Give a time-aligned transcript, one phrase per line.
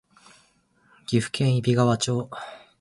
[1.05, 2.27] 岐阜県揖斐川町